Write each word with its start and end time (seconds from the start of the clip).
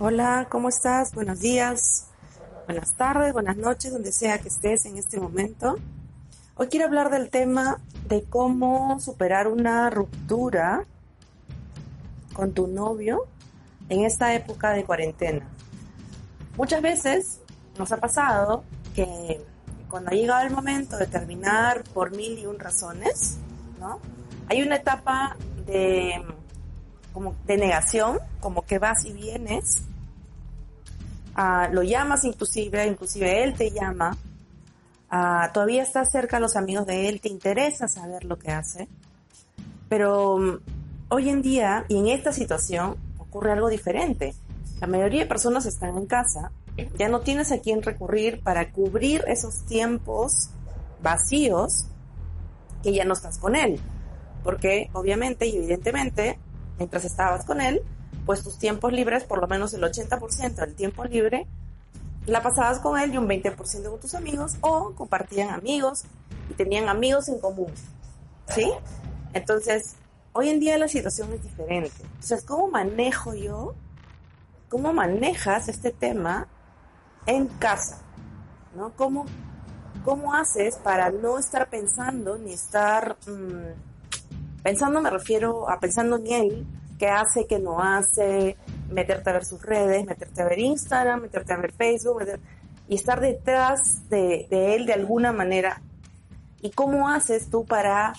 Hola, 0.00 0.48
¿cómo 0.50 0.68
estás? 0.68 1.14
Buenos 1.14 1.38
días, 1.38 2.08
buenas 2.66 2.94
tardes, 2.94 3.32
buenas 3.32 3.56
noches, 3.56 3.92
donde 3.92 4.10
sea 4.10 4.38
que 4.38 4.48
estés 4.48 4.84
en 4.86 4.98
este 4.98 5.20
momento. 5.20 5.76
Hoy 6.56 6.66
quiero 6.66 6.86
hablar 6.86 7.08
del 7.10 7.30
tema 7.30 7.80
de 8.08 8.24
cómo 8.24 8.98
superar 8.98 9.46
una 9.46 9.88
ruptura 9.90 10.84
con 12.32 12.52
tu 12.52 12.66
novio 12.66 13.26
en 13.88 14.04
esta 14.04 14.34
época 14.34 14.70
de 14.70 14.82
cuarentena. 14.82 15.46
Muchas 16.56 16.82
veces 16.82 17.40
nos 17.78 17.92
ha 17.92 17.98
pasado 17.98 18.64
que 18.96 19.40
cuando 19.88 20.10
ha 20.10 20.14
llegado 20.14 20.44
el 20.44 20.52
momento 20.52 20.96
de 20.96 21.06
terminar 21.06 21.84
por 21.94 22.10
mil 22.10 22.36
y 22.40 22.46
un 22.46 22.58
razones, 22.58 23.38
hay 24.48 24.62
una 24.62 24.76
etapa 24.76 25.36
de, 25.66 26.22
como 27.12 27.34
de 27.46 27.56
negación, 27.56 28.18
como 28.40 28.62
que 28.62 28.78
vas 28.78 29.04
y 29.04 29.12
vienes, 29.12 29.82
ah, 31.34 31.68
lo 31.72 31.82
llamas 31.82 32.24
inclusive, 32.24 32.86
inclusive 32.86 33.42
él 33.42 33.54
te 33.54 33.70
llama, 33.70 34.16
ah, 35.10 35.50
todavía 35.52 35.82
estás 35.82 36.10
cerca 36.10 36.36
a 36.36 36.40
los 36.40 36.56
amigos 36.56 36.86
de 36.86 37.08
él, 37.08 37.20
te 37.20 37.28
interesa 37.28 37.88
saber 37.88 38.24
lo 38.24 38.38
que 38.38 38.50
hace, 38.50 38.88
pero 39.88 40.38
mm, 40.38 40.58
hoy 41.08 41.30
en 41.30 41.42
día 41.42 41.84
y 41.88 41.98
en 41.98 42.08
esta 42.08 42.32
situación 42.32 42.96
ocurre 43.18 43.52
algo 43.52 43.68
diferente. 43.68 44.34
La 44.80 44.86
mayoría 44.86 45.20
de 45.22 45.26
personas 45.26 45.66
están 45.66 45.96
en 45.96 46.06
casa, 46.06 46.50
ya 46.98 47.08
no 47.08 47.20
tienes 47.20 47.52
a 47.52 47.58
quién 47.58 47.82
recurrir 47.82 48.42
para 48.42 48.70
cubrir 48.72 49.24
esos 49.28 49.64
tiempos 49.64 50.50
vacíos 51.00 51.86
que 52.84 52.92
ya 52.92 53.04
no 53.04 53.14
estás 53.14 53.38
con 53.38 53.56
él. 53.56 53.80
Porque 54.44 54.90
obviamente 54.92 55.46
y 55.46 55.56
evidentemente, 55.56 56.38
mientras 56.78 57.04
estabas 57.04 57.44
con 57.44 57.60
él, 57.60 57.82
pues 58.26 58.44
tus 58.44 58.58
tiempos 58.58 58.92
libres, 58.92 59.24
por 59.24 59.40
lo 59.40 59.48
menos 59.48 59.72
el 59.74 59.82
80% 59.82 60.54
del 60.54 60.74
tiempo 60.74 61.04
libre, 61.04 61.46
la 62.26 62.42
pasabas 62.42 62.78
con 62.78 62.98
él 62.98 63.12
y 63.12 63.18
un 63.18 63.26
20% 63.26 63.90
con 63.90 64.00
tus 64.00 64.14
amigos 64.14 64.56
o 64.60 64.92
compartían 64.94 65.50
amigos 65.50 66.04
y 66.50 66.54
tenían 66.54 66.88
amigos 66.88 67.28
en 67.28 67.38
común. 67.40 67.72
¿Sí? 68.48 68.70
Entonces, 69.32 69.96
hoy 70.34 70.50
en 70.50 70.60
día 70.60 70.76
la 70.76 70.88
situación 70.88 71.32
es 71.32 71.42
diferente. 71.42 72.02
Entonces, 72.02 72.44
¿cómo 72.44 72.68
manejo 72.68 73.34
yo? 73.34 73.74
¿Cómo 74.68 74.92
manejas 74.92 75.68
este 75.68 75.90
tema 75.90 76.48
en 77.26 77.46
casa? 77.46 78.02
¿No? 78.76 78.92
¿Cómo, 78.96 79.24
¿Cómo 80.04 80.34
haces 80.34 80.76
para 80.76 81.10
no 81.10 81.38
estar 81.38 81.70
pensando 81.70 82.36
ni 82.36 82.52
estar... 82.52 83.16
Mm, 83.26 84.62
pensando 84.62 85.00
me 85.00 85.08
refiero 85.08 85.68
a 85.68 85.80
pensando 85.80 86.16
en 86.16 86.26
él, 86.26 86.66
qué 86.98 87.08
hace, 87.08 87.46
qué 87.46 87.58
no 87.58 87.80
hace, 87.80 88.56
meterte 88.90 89.30
a 89.30 89.32
ver 89.32 89.44
sus 89.46 89.62
redes, 89.62 90.04
meterte 90.04 90.42
a 90.42 90.44
ver 90.44 90.58
Instagram, 90.58 91.22
meterte 91.22 91.52
a 91.54 91.56
ver 91.56 91.72
Facebook, 91.72 92.22
y 92.86 92.94
estar 92.96 93.20
detrás 93.20 94.08
de, 94.10 94.46
de, 94.50 94.74
él 94.74 94.84
de 94.84 94.92
alguna 94.92 95.32
manera. 95.32 95.80
¿Y 96.60 96.70
cómo 96.70 97.08
haces 97.08 97.48
tú 97.48 97.64
para, 97.64 98.12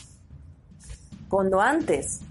cuando 1.29 1.62
antes 1.62 2.22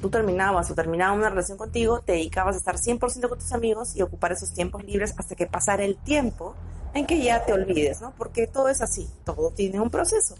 tú 0.00 0.10
terminabas 0.10 0.68
o 0.70 0.74
terminaba 0.74 1.12
una 1.12 1.30
relación 1.30 1.56
contigo, 1.56 2.00
te 2.00 2.12
dedicabas 2.12 2.56
a 2.56 2.58
estar 2.58 2.76
100% 2.76 3.28
con 3.28 3.38
tus 3.38 3.52
amigos 3.52 3.94
y 3.94 4.02
ocupar 4.02 4.32
esos 4.32 4.52
tiempos 4.52 4.82
libres 4.84 5.14
hasta 5.16 5.36
que 5.36 5.46
pasara 5.46 5.84
el 5.84 5.96
tiempo 5.96 6.56
en 6.94 7.06
que 7.06 7.22
ya 7.22 7.44
te 7.44 7.52
olvides, 7.52 8.00
¿no? 8.00 8.12
Porque 8.16 8.46
todo 8.46 8.68
es 8.68 8.82
así, 8.82 9.08
todo 9.24 9.50
tiene 9.50 9.80
un 9.80 9.90
proceso, 9.90 10.34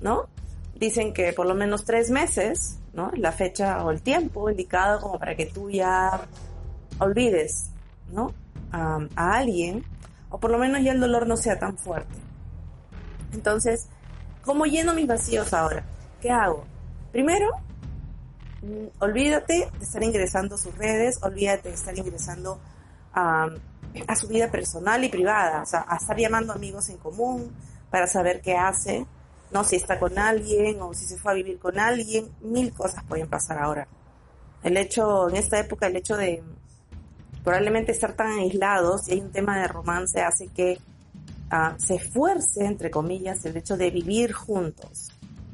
¿no? 0.00 0.28
Dicen 0.74 1.12
que 1.12 1.32
por 1.32 1.46
lo 1.46 1.54
menos 1.54 1.84
tres 1.84 2.10
meses, 2.10 2.78
¿no? 2.92 3.10
La 3.16 3.32
fecha 3.32 3.84
o 3.84 3.90
el 3.90 4.02
tiempo 4.02 4.50
indicado 4.50 5.00
como 5.00 5.18
para 5.18 5.36
que 5.36 5.46
tú 5.46 5.70
ya 5.70 6.20
olvides, 6.98 7.70
¿no? 8.12 8.32
a 8.76 9.36
alguien, 9.36 9.84
o 10.30 10.40
por 10.40 10.50
lo 10.50 10.58
menos 10.58 10.82
ya 10.82 10.90
el 10.90 10.98
dolor 10.98 11.28
no 11.28 11.36
sea 11.36 11.60
tan 11.60 11.78
fuerte. 11.78 12.16
Entonces, 13.32 13.86
¿cómo 14.42 14.66
lleno 14.66 14.94
mis 14.94 15.06
vacíos 15.06 15.52
ahora? 15.54 15.84
¿Qué 16.20 16.30
hago? 16.30 16.64
Primero, 17.12 17.46
mm, 18.62 19.00
olvídate 19.00 19.70
de 19.78 19.84
estar 19.84 20.02
ingresando 20.02 20.58
sus 20.58 20.76
redes, 20.76 21.22
olvídate 21.22 21.68
de 21.68 21.74
estar 21.76 21.96
ingresando 21.96 22.58
a 23.14 24.16
su 24.16 24.28
vida 24.28 24.50
personal 24.50 25.04
y 25.04 25.08
privada, 25.08 25.62
o 25.62 25.66
sea, 25.66 25.84
a 25.88 25.96
estar 25.96 26.16
llamando 26.16 26.52
amigos 26.52 26.88
en 26.88 26.98
común 26.98 27.52
para 27.90 28.06
saber 28.06 28.40
qué 28.40 28.56
hace, 28.56 29.06
no 29.52 29.62
si 29.62 29.76
está 29.76 29.98
con 30.00 30.18
alguien 30.18 30.82
o 30.82 30.92
si 30.94 31.04
se 31.04 31.16
fue 31.16 31.32
a 31.32 31.34
vivir 31.34 31.58
con 31.58 31.78
alguien, 31.78 32.28
mil 32.40 32.72
cosas 32.72 33.04
pueden 33.04 33.28
pasar 33.28 33.58
ahora. 33.58 33.86
El 34.64 34.76
hecho, 34.76 35.28
en 35.28 35.36
esta 35.36 35.60
época, 35.60 35.86
el 35.86 35.96
hecho 35.96 36.16
de 36.16 36.42
probablemente 37.44 37.92
estar 37.92 38.14
tan 38.14 38.38
aislados 38.38 39.08
y 39.08 39.12
hay 39.12 39.20
un 39.20 39.30
tema 39.30 39.60
de 39.60 39.68
romance 39.68 40.22
hace 40.22 40.48
que 40.48 40.78
ah, 41.50 41.76
se 41.78 41.96
esfuerce, 41.96 42.64
entre 42.64 42.90
comillas, 42.90 43.44
el 43.44 43.56
hecho 43.56 43.76
de 43.76 43.90
vivir 43.90 44.32
juntos, 44.32 45.10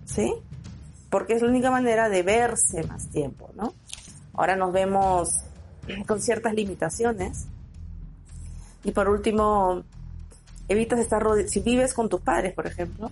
¿sí? 0.06 0.32
Porque 1.10 1.34
es 1.34 1.42
la 1.42 1.48
única 1.48 1.70
manera 1.70 2.08
de 2.08 2.22
verse 2.22 2.84
más 2.84 3.10
tiempo, 3.10 3.50
¿no? 3.54 3.74
Ahora 4.32 4.54
nos 4.56 4.72
vemos 4.72 5.28
con 6.06 6.20
ciertas 6.20 6.54
limitaciones, 6.54 7.46
y 8.82 8.92
por 8.92 9.08
último, 9.08 9.82
evitas 10.68 10.98
estar 10.98 11.22
rodeado, 11.22 11.48
si 11.48 11.60
vives 11.60 11.94
con 11.94 12.08
tus 12.08 12.20
padres, 12.20 12.54
por 12.54 12.66
ejemplo, 12.66 13.10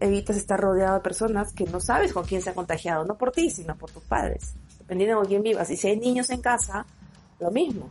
evitas 0.00 0.36
estar 0.36 0.58
rodeado 0.58 0.94
de 0.94 1.00
personas 1.00 1.52
que 1.52 1.64
no 1.64 1.80
sabes 1.80 2.12
con 2.12 2.24
quién 2.24 2.42
se 2.42 2.50
ha 2.50 2.54
contagiado, 2.54 3.04
no 3.04 3.16
por 3.16 3.32
ti, 3.32 3.50
sino 3.50 3.76
por 3.76 3.90
tus 3.90 4.02
padres, 4.02 4.54
dependiendo 4.78 5.16
de 5.16 5.20
con 5.20 5.28
quién 5.28 5.42
vivas. 5.42 5.70
Y 5.70 5.76
si 5.76 5.88
hay 5.88 5.96
niños 5.98 6.30
en 6.30 6.40
casa, 6.40 6.86
lo 7.40 7.50
mismo. 7.50 7.88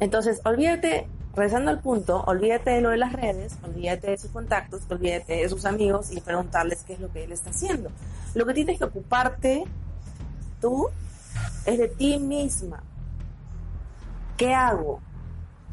Entonces, 0.00 0.40
olvídate, 0.44 1.06
regresando 1.34 1.70
al 1.70 1.80
punto, 1.80 2.24
olvídate 2.26 2.70
de 2.70 2.80
lo 2.80 2.90
de 2.90 2.96
las 2.96 3.12
redes, 3.12 3.56
olvídate 3.62 4.10
de 4.10 4.18
sus 4.18 4.30
contactos, 4.30 4.82
olvídate 4.90 5.36
de 5.36 5.48
sus 5.48 5.64
amigos 5.64 6.10
y 6.12 6.20
preguntarles 6.20 6.82
qué 6.82 6.94
es 6.94 7.00
lo 7.00 7.10
que 7.12 7.24
él 7.24 7.32
está 7.32 7.50
haciendo. 7.50 7.90
Lo 8.34 8.44
que 8.44 8.54
tienes 8.54 8.78
que 8.78 8.84
ocuparte 8.84 9.64
tú 10.60 10.88
es 11.66 11.78
de 11.78 11.88
ti 11.88 12.18
misma. 12.18 12.82
¿Qué 14.36 14.54
hago? 14.54 15.00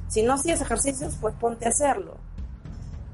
Si 0.07 0.23
no 0.23 0.33
hacías 0.33 0.61
ejercicios, 0.61 1.15
pues 1.19 1.35
ponte 1.35 1.65
a 1.65 1.69
hacerlo. 1.69 2.17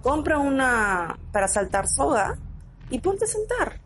Compra 0.02 0.38
una 0.40 1.18
para 1.32 1.48
saltar 1.48 1.88
soga 1.88 2.38
y 2.90 3.00
ponte 3.00 3.26
a 3.26 3.28
sentar. 3.28 3.80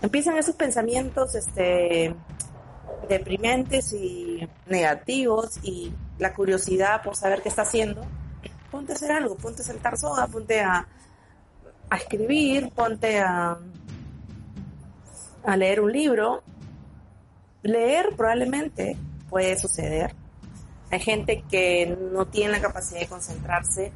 Empiezan 0.00 0.36
esos 0.36 0.54
pensamientos 0.56 1.34
este, 1.34 2.14
deprimentes 3.08 3.92
y 3.92 4.48
negativos 4.66 5.58
y 5.62 5.92
la 6.18 6.34
curiosidad 6.34 7.02
por 7.02 7.16
saber 7.16 7.42
qué 7.42 7.48
está 7.48 7.62
haciendo. 7.62 8.02
Ponte 8.70 8.92
a 8.92 8.96
hacer 8.96 9.12
algo, 9.12 9.36
ponte 9.36 9.62
a 9.62 9.64
saltar 9.64 9.98
soga, 9.98 10.26
ponte 10.26 10.60
a, 10.60 10.86
a 11.90 11.96
escribir, 11.96 12.70
ponte 12.74 13.20
a, 13.20 13.58
a 15.44 15.56
leer 15.56 15.80
un 15.80 15.92
libro. 15.92 16.42
Leer 17.62 18.14
probablemente 18.16 18.96
puede 19.28 19.58
suceder, 19.58 20.14
hay 20.90 21.00
gente 21.00 21.42
que 21.50 21.96
no 22.12 22.26
tiene 22.26 22.52
la 22.52 22.60
capacidad 22.60 23.00
de 23.00 23.06
concentrarse 23.06 23.92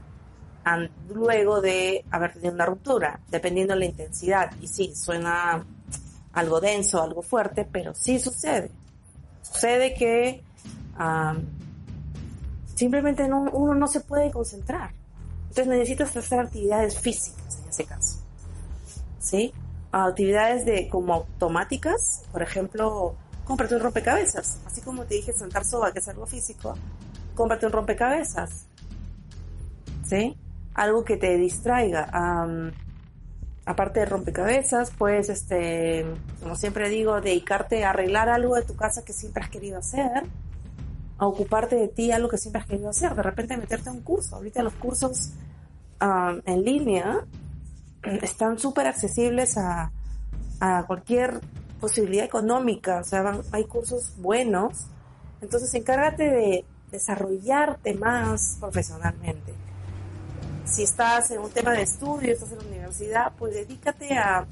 luego 1.11 1.61
de 1.61 2.05
haber 2.11 2.33
tenido 2.33 2.55
una 2.55 2.65
ruptura, 2.65 3.21
dependiendo 3.29 3.75
de 3.75 3.81
la 3.81 3.87
intensidad. 3.87 4.51
Y 4.63 4.67
sí, 4.67 4.95
suena 4.95 5.65
algo 6.33 6.61
denso, 6.61 7.03
algo 7.03 7.21
fuerte, 7.23 7.69
pero 7.71 7.95
sí 7.95 8.19
sucede. 8.19 8.71
Sucede 9.43 9.95
que 9.95 10.43
simplemente 12.75 13.25
uno 13.25 13.75
no 13.75 13.87
se 13.87 14.01
puede 14.01 14.31
concentrar. 14.31 14.93
Entonces 15.49 15.67
necesitas 15.67 16.17
hacer 16.17 16.41
actividades 16.41 16.99
físicas 16.99 17.61
en 17.63 17.69
ese 17.69 17.85
caso. 17.85 18.19
¿Sí? 19.19 19.53
Actividades 19.93 20.65
de 20.65 20.89
como 20.89 21.13
automáticas, 21.13 22.23
por 22.33 22.43
ejemplo, 22.43 23.15
cómprate 23.47 23.77
un 23.77 23.81
rompecabezas. 23.81 24.59
Así 24.67 24.83
como 24.83 25.05
te 25.05 25.15
dije 25.15 25.33
sentar 25.33 25.65
soba, 25.65 25.93
que 25.93 26.01
es 26.01 26.09
algo 26.09 26.27
físico, 26.27 26.75
cómprate 27.35 27.67
un 27.67 27.73
rompecabezas. 27.73 28.67
¿Sí? 30.07 30.37
Algo 30.75 31.05
que 31.05 31.17
te 31.17 31.37
distraiga. 31.39 32.11
aparte 33.65 34.01
de 34.01 34.07
rompecabezas, 34.07 34.91
puedes, 34.91 35.29
este, 35.29 36.05
como 36.43 36.55
siempre 36.57 36.89
digo, 36.89 37.21
dedicarte 37.21 37.85
a 37.85 37.91
arreglar 37.91 38.29
algo 38.29 38.55
de 38.57 38.63
tu 38.63 38.77
casa 38.77 39.05
que 39.05 39.13
siempre 39.13 39.43
has 39.43 39.51
querido 39.51 39.79
hacer, 39.79 40.23
a 41.19 41.27
ocuparte 41.27 41.77
de 41.77 41.89
ti 41.89 42.13
algo 42.13 42.29
que 42.29 42.39
siempre 42.39 42.61
has 42.61 42.69
querido 42.69 42.91
hacer, 42.91 43.15
de 43.15 43.23
repente 43.23 43.57
meterte 43.57 43.89
a 43.89 43.93
un 43.93 44.03
curso. 44.03 44.37
Ahorita 44.37 44.63
los 44.63 44.75
cursos 44.75 45.33
en 46.01 46.65
línea 46.65 47.27
están 48.03 48.59
súper 48.59 48.87
accesibles 48.87 49.57
a, 49.57 49.91
a 50.61 50.85
cualquier 50.87 51.41
posibilidad 51.81 52.25
económica, 52.25 53.01
o 53.01 53.05
sea, 53.05 53.41
hay 53.53 53.65
cursos 53.65 54.13
buenos, 54.17 54.87
entonces 55.41 55.73
encárgate 55.75 56.25
de 56.25 56.65
desarrollarte 56.91 57.95
más 57.95 58.57
profesionalmente 58.61 59.55
si 60.67 60.83
estás 60.83 61.31
en 61.31 61.39
un 61.41 61.51
tema 61.51 61.73
de 61.73 61.83
estudio, 61.83 62.33
estás 62.33 62.53
en 62.53 62.59
la 62.59 62.65
universidad, 62.65 63.33
pues 63.39 63.55
dedícate 63.55 64.13
a, 64.19 64.47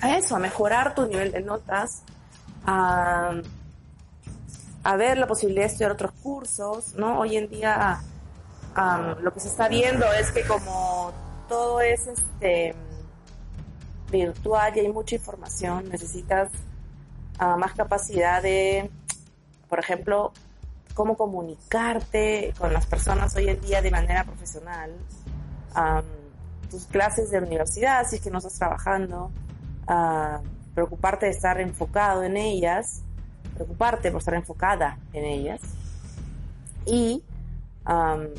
a 0.00 0.18
eso, 0.18 0.36
a 0.36 0.38
mejorar 0.38 0.94
tu 0.94 1.06
nivel 1.06 1.32
de 1.32 1.42
notas, 1.42 2.02
a, 2.64 3.34
a 4.82 4.96
ver 4.96 5.18
la 5.18 5.26
posibilidad 5.26 5.64
de 5.64 5.66
estudiar 5.68 5.92
otros 5.92 6.12
cursos, 6.22 6.94
¿no? 6.94 7.20
Hoy 7.20 7.36
en 7.36 7.48
día 7.48 8.00
lo 9.20 9.32
que 9.32 9.40
se 9.40 9.48
está 9.48 9.68
viendo 9.68 10.04
es 10.12 10.30
que 10.32 10.46
como 10.46 11.12
todo 11.48 11.80
es 11.80 12.06
este 12.06 12.74
virtual 14.10 14.76
y 14.76 14.80
hay 14.80 14.92
mucha 14.92 15.16
información, 15.16 15.88
necesitas 15.88 16.50
ah, 17.38 17.56
más 17.56 17.72
capacidad 17.74 18.42
de, 18.42 18.90
por 19.68 19.78
ejemplo, 19.78 20.32
cómo 20.96 21.16
comunicarte 21.16 22.54
con 22.58 22.72
las 22.72 22.86
personas 22.86 23.36
hoy 23.36 23.50
en 23.50 23.60
día 23.60 23.82
de 23.82 23.90
manera 23.90 24.24
profesional, 24.24 24.92
tus 26.70 26.86
clases 26.86 27.30
de 27.30 27.38
universidad, 27.38 28.06
si 28.08 28.16
es 28.16 28.22
que 28.22 28.30
no 28.30 28.38
estás 28.38 28.58
trabajando, 28.58 29.30
preocuparte 30.74 31.26
de 31.26 31.32
estar 31.32 31.60
enfocado 31.60 32.22
en 32.22 32.38
ellas, 32.38 33.02
preocuparte 33.54 34.10
por 34.10 34.20
estar 34.20 34.34
enfocada 34.34 34.98
en 35.12 35.26
ellas 35.26 35.60
y 36.86 37.22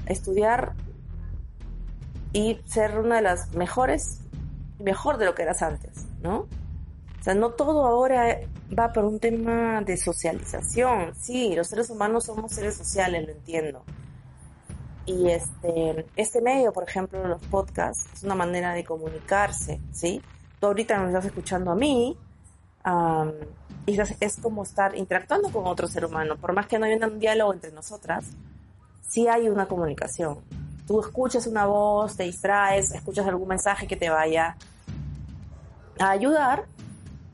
estudiar 0.08 0.74
y 2.34 2.60
ser 2.66 2.98
una 2.98 3.18
de 3.18 3.22
las 3.22 3.54
mejores, 3.54 4.20
mejor 4.80 5.18
de 5.18 5.26
lo 5.26 5.36
que 5.36 5.44
eras 5.44 5.62
antes, 5.62 6.06
¿no? 6.22 6.48
O 7.20 7.24
sea, 7.24 7.34
no 7.34 7.52
todo 7.52 7.86
ahora 7.86 8.40
va 8.78 8.94
por 8.94 9.06
un 9.06 9.20
tema 9.20 9.82
de 9.82 9.98
socialización. 9.98 11.14
Sí, 11.16 11.56
los 11.56 11.68
seres 11.68 11.90
humanos 11.90 12.26
somos 12.26 12.52
seres 12.52 12.76
sociales, 12.76 13.26
lo 13.26 13.34
entiendo. 13.34 13.84
Y 15.06 15.30
este, 15.30 16.06
este 16.16 16.42
medio, 16.42 16.72
por 16.72 16.84
ejemplo, 16.84 17.26
los 17.28 17.42
podcasts, 17.48 18.10
es 18.14 18.24
una 18.24 18.36
manera 18.36 18.74
de 18.74 18.84
comunicarse, 18.84 19.80
¿sí? 19.92 20.22
Tú 20.60 20.68
ahorita 20.68 21.00
me 21.00 21.08
estás 21.08 21.26
escuchando 21.26 21.72
a 21.72 21.76
mí, 21.76 22.18
y 23.86 24.00
es, 24.20 24.38
como 24.42 24.64
estar 24.64 24.96
interactuando 24.96 25.50
con 25.50 25.66
otro 25.66 25.88
ser 25.88 26.06
humano. 26.06 26.36
Por 26.38 26.54
más 26.54 26.68
que 26.68 26.78
no 26.78 26.86
haya 26.86 27.08
un 27.08 27.20
diálogo 27.20 27.54
entre 27.54 27.72
nosotras, 27.72 28.26
sí 29.08 29.28
hay 29.28 29.50
una 29.50 29.68
comunicación. 29.68 30.40
Tú 30.88 31.02
escuchas 31.02 31.46
una 31.48 31.66
voz, 31.66 32.16
te 32.16 32.24
distraes, 32.24 32.92
escuchas 32.94 33.28
algún 33.28 33.50
mensaje 33.50 33.86
que 33.88 33.98
te 33.98 34.10
vaya 34.10 34.56
a 36.00 36.10
ayudar 36.10 36.66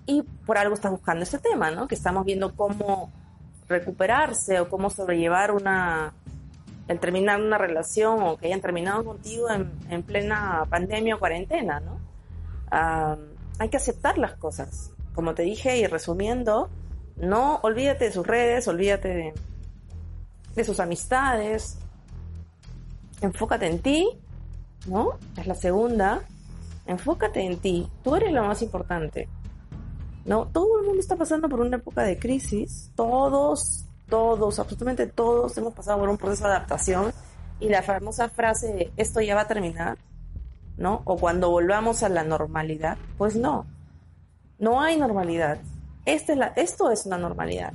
y 0.06 0.24
por 0.24 0.58
algo 0.58 0.74
estás 0.74 0.92
buscando 0.92 1.24
este 1.24 1.38
tema, 1.38 1.72
¿no? 1.72 1.88
Que 1.88 1.96
estamos 1.96 2.26
viendo 2.26 2.56
cómo 2.56 3.12
recuperarse 3.70 4.60
o 4.60 4.70
cómo 4.70 4.90
sobrellevar 4.90 5.52
una 5.52 6.14
el 6.88 7.00
terminar 7.00 7.42
una 7.42 7.58
relación 7.58 8.22
o 8.24 8.38
que 8.38 8.48
hayan 8.48 8.60
terminado 8.60 9.06
contigo 9.06 9.48
en, 9.50 10.04
plena 10.04 10.66
pandemia 10.70 11.16
o 11.16 11.20
cuarentena, 11.20 11.80
¿no? 11.80 11.98
hay 13.60 13.70
que 13.70 13.78
aceptar 13.78 14.18
las 14.18 14.34
cosas. 14.34 14.92
Como 15.14 15.36
te 15.36 15.44
dije 15.44 15.78
y 15.78 15.86
resumiendo, 15.86 16.70
no 17.16 17.60
olvídate 17.62 18.06
de 18.06 18.12
sus 18.12 18.26
redes, 18.26 18.68
olvídate 18.68 19.34
de 20.56 20.64
sus 20.64 20.80
amistades, 20.80 21.78
enfócate 23.26 23.68
en 23.68 23.80
ti, 23.80 24.10
¿no? 24.88 25.20
Es 25.38 25.48
la 25.48 25.56
segunda. 25.56 26.22
Enfócate 26.86 27.42
en 27.42 27.58
ti. 27.58 27.88
Tú 28.04 28.16
eres 28.16 28.32
lo 28.32 28.44
más 28.44 28.62
importante. 28.62 29.30
¿no? 30.26 30.48
Todo 30.48 30.80
el 30.80 30.86
mundo 30.86 31.00
está 31.00 31.16
pasando 31.16 31.50
por 31.50 31.60
una 31.60 31.78
época 31.78 32.04
de 32.04 32.18
crisis, 32.18 32.92
todos, 32.96 33.86
todos, 34.10 34.60
absolutamente 34.60 35.08
todos 35.08 35.58
hemos 35.58 35.74
pasado 35.74 36.00
por 36.00 36.10
un 36.10 36.18
proceso 36.18 36.46
de 36.46 36.52
adaptación 36.52 37.14
y 37.60 37.70
la 37.70 37.82
famosa 37.82 38.30
frase 38.30 38.92
esto 38.98 39.22
ya 39.22 39.36
va 39.36 39.42
a 39.42 39.48
terminar, 39.48 39.98
¿no? 40.78 41.02
O 41.06 41.18
cuando 41.18 41.50
volvamos 41.50 42.04
a 42.04 42.10
la 42.10 42.24
normalidad, 42.24 42.98
pues 43.18 43.36
no, 43.36 43.66
no 44.60 44.82
hay 44.82 44.98
normalidad. 44.98 45.60
Este 46.06 46.34
es 46.34 46.38
la, 46.38 46.48
esto 46.56 46.92
es 46.92 47.06
una 47.06 47.18
normalidad. 47.18 47.74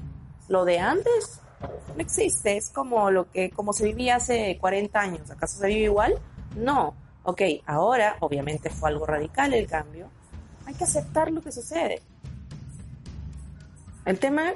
Lo 0.48 0.64
de 0.64 0.78
antes 0.78 1.40
no 1.60 2.00
existe, 2.02 2.56
es 2.56 2.70
como 2.70 3.10
lo 3.10 3.30
que, 3.30 3.50
como 3.50 3.72
se 3.72 3.84
vivía 3.84 4.16
hace 4.16 4.58
40 4.60 5.00
años, 5.00 5.30
¿acaso 5.30 5.58
se 5.58 5.66
vive 5.66 5.84
igual? 5.84 6.14
No. 6.56 6.94
Ok, 7.24 7.42
ahora 7.66 8.16
obviamente 8.20 8.70
fue 8.70 8.88
algo 8.90 9.04
radical 9.04 9.52
el 9.52 9.66
cambio. 9.66 10.08
Hay 10.66 10.74
que 10.74 10.84
aceptar 10.84 11.30
lo 11.30 11.42
que 11.42 11.52
sucede. 11.52 12.00
El 14.04 14.18
tema, 14.18 14.52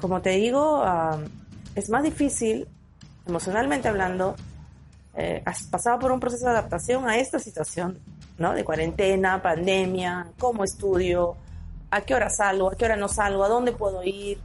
como 0.00 0.22
te 0.22 0.30
digo, 0.30 0.84
es 1.74 1.90
más 1.90 2.02
difícil, 2.04 2.68
emocionalmente 3.26 3.88
hablando, 3.88 4.36
eh, 5.14 5.42
has 5.44 5.64
pasado 5.64 5.98
por 5.98 6.12
un 6.12 6.20
proceso 6.20 6.44
de 6.44 6.52
adaptación 6.52 7.08
a 7.08 7.16
esta 7.16 7.38
situación, 7.38 7.98
¿no? 8.38 8.52
De 8.52 8.64
cuarentena, 8.64 9.42
pandemia, 9.42 10.28
cómo 10.38 10.62
estudio, 10.62 11.36
a 11.90 12.02
qué 12.02 12.14
hora 12.14 12.30
salgo, 12.30 12.70
a 12.70 12.76
qué 12.76 12.84
hora 12.84 12.96
no 12.96 13.08
salgo, 13.08 13.42
a 13.42 13.48
dónde 13.48 13.72
puedo 13.72 14.04
ir, 14.04 14.38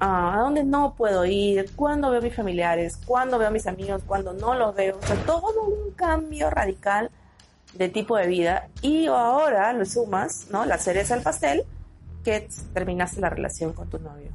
a 0.00 0.38
dónde 0.40 0.64
no 0.64 0.94
puedo 0.94 1.26
ir, 1.26 1.70
cuándo 1.76 2.10
veo 2.10 2.20
a 2.20 2.22
mis 2.22 2.34
familiares, 2.34 2.98
cuándo 3.04 3.38
veo 3.38 3.48
a 3.48 3.50
mis 3.50 3.66
amigos, 3.66 4.02
cuándo 4.06 4.32
no 4.32 4.54
los 4.54 4.74
veo. 4.74 4.98
O 4.98 5.06
sea, 5.06 5.16
todo 5.26 5.62
un 5.62 5.92
cambio 5.92 6.48
radical 6.48 7.10
de 7.74 7.88
tipo 7.88 8.16
de 8.16 8.26
vida. 8.26 8.68
Y 8.80 9.06
ahora 9.06 9.72
lo 9.74 9.84
sumas, 9.84 10.46
¿no? 10.50 10.64
La 10.64 10.78
cereza 10.78 11.14
al 11.14 11.22
pastel, 11.22 11.64
que 12.24 12.48
terminaste 12.72 13.20
la 13.20 13.30
relación 13.30 13.72
con 13.72 13.88
tu 13.88 13.98
novio? 13.98 14.30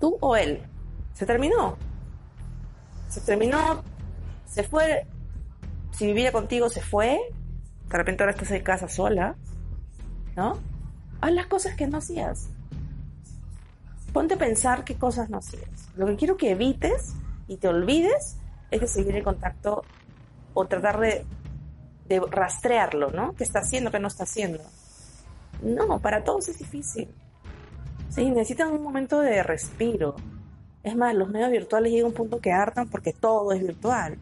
¿Tú 0.00 0.16
o 0.20 0.34
él? 0.34 0.62
¿Se 1.14 1.26
terminó? 1.26 1.76
Se 3.08 3.20
terminó, 3.20 3.82
se 4.46 4.62
fue, 4.62 5.06
si 5.92 6.06
vivía 6.06 6.32
contigo 6.32 6.70
se 6.70 6.80
fue, 6.80 7.20
de 7.88 7.98
repente 7.98 8.22
ahora 8.22 8.32
estás 8.32 8.50
en 8.50 8.62
casa 8.62 8.88
sola, 8.88 9.36
¿no? 10.34 10.58
Haz 11.20 11.32
las 11.32 11.46
cosas 11.46 11.76
que 11.76 11.86
no 11.86 11.98
hacías. 11.98 12.48
Ponte 14.12 14.34
a 14.34 14.38
pensar 14.38 14.84
qué 14.84 14.96
cosas 14.96 15.30
no 15.30 15.38
hacías. 15.38 15.88
Lo 15.96 16.06
que 16.06 16.16
quiero 16.16 16.36
que 16.36 16.50
evites 16.50 17.14
y 17.48 17.56
te 17.56 17.68
olvides 17.68 18.36
es 18.70 18.80
de 18.80 18.86
seguir 18.86 19.16
en 19.16 19.24
contacto 19.24 19.84
o 20.54 20.66
tratar 20.66 21.00
de, 21.00 21.24
de 22.08 22.20
rastrearlo, 22.20 23.10
¿no? 23.10 23.34
¿Qué 23.34 23.44
está 23.44 23.60
haciendo, 23.60 23.90
qué 23.90 23.98
no 23.98 24.08
está 24.08 24.24
haciendo? 24.24 24.62
No, 25.62 25.98
para 26.00 26.24
todos 26.24 26.48
es 26.48 26.58
difícil. 26.58 27.08
Sí, 28.10 28.30
necesitan 28.30 28.72
un 28.72 28.82
momento 28.82 29.20
de 29.20 29.42
respiro. 29.42 30.16
Es 30.82 30.96
más, 30.96 31.14
los 31.14 31.28
medios 31.28 31.50
virtuales 31.50 31.92
llegan 31.92 32.06
a 32.06 32.08
un 32.08 32.14
punto 32.14 32.40
que 32.40 32.52
hartan 32.52 32.88
porque 32.88 33.12
todo 33.12 33.52
es 33.52 33.62
virtual. 33.62 34.18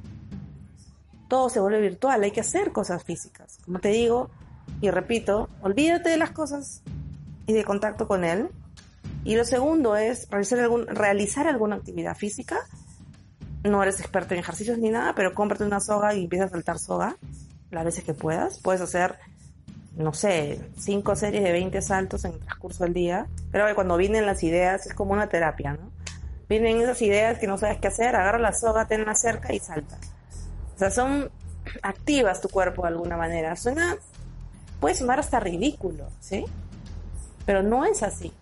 Todo 1.29 1.49
se 1.49 1.61
vuelve 1.61 1.81
virtual, 1.81 2.23
hay 2.23 2.31
que 2.31 2.41
hacer 2.41 2.73
cosas 2.73 3.03
físicas. 3.03 3.59
Como 3.65 3.79
te 3.79 3.89
digo, 3.89 4.31
y 4.81 4.91
repito, 4.91 5.49
olvídate 5.63 6.11
de 6.11 6.17
las 6.17 6.31
cosas 6.33 6.83
y 7.47 7.53
de 7.53 7.65
contacto 7.65 8.07
con 8.07 8.25
él. 8.25 8.49
Y 9.25 9.37
lo 9.37 9.45
segundo 9.45 9.97
es 9.97 10.29
realizar, 10.31 10.61
algún, 10.61 10.87
realizar 10.87 11.47
alguna 11.47 11.77
actividad 11.77 12.17
física. 12.17 12.59
No 13.65 13.83
eres 13.83 14.01
experto 14.01 14.35
en 14.35 14.41
ejercicios 14.41 14.79
ni 14.79 14.91
nada, 14.91 15.15
pero 15.15 15.35
cómprate 15.35 15.65
una 15.65 15.81
soga 15.81 16.15
y 16.15 16.25
empieza 16.25 16.47
a 16.47 16.49
saltar 16.49 16.79
soga 16.79 17.17
las 17.71 17.85
veces 17.85 18.05
que 18.05 18.15
puedas. 18.15 18.59
Puedes 18.59 18.81
hacer 18.81 19.19
no 19.97 20.13
sé, 20.13 20.61
cinco 20.79 21.17
series 21.17 21.43
de 21.43 21.53
20 21.53 21.83
saltos 21.83 22.25
en 22.25 22.33
el 22.33 22.41
transcurso 22.41 22.85
del 22.85 22.95
día. 22.95 23.27
Que 23.53 23.75
cuando 23.75 23.97
vienen 23.97 24.27
las 24.27 24.43
ideas 24.43 24.87
es 24.87 24.95
como 24.95 25.13
una 25.13 25.29
terapia, 25.29 25.73
¿no? 25.75 25.91
Vienen 26.49 26.81
esas 26.81 27.01
ideas 27.03 27.39
que 27.39 27.47
no 27.47 27.59
sabes 27.59 27.79
qué 27.79 27.89
hacer, 27.89 28.17
agarra 28.17 28.39
la 28.39 28.53
soga, 28.53 28.87
tenla 28.87 29.15
cerca 29.15 29.53
y 29.53 29.61
salta. 29.61 29.99
O 30.75 30.79
sea, 30.79 30.91
son 30.91 31.31
activas 31.83 32.41
tu 32.41 32.49
cuerpo 32.49 32.83
de 32.83 32.89
alguna 32.89 33.17
manera. 33.17 33.55
Suena, 33.57 33.97
puede 34.81 34.95
sonar 34.95 35.21
hasta 35.21 35.39
ridículo, 35.39 36.09
¿sí? 36.19 36.45
Pero 37.47 37.63
no 37.63 37.85
es 37.85 38.03
así. 38.03 38.33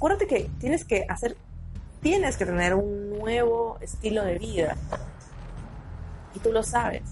Acuérdate 0.00 0.26
que 0.26 0.50
tienes 0.58 0.86
que 0.86 1.04
hacer, 1.06 1.36
tienes 2.00 2.38
que 2.38 2.46
tener 2.46 2.74
un 2.74 3.10
nuevo 3.10 3.76
estilo 3.82 4.24
de 4.24 4.38
vida. 4.38 4.74
Y 6.34 6.38
tú 6.38 6.50
lo 6.52 6.62
sabes. 6.62 7.02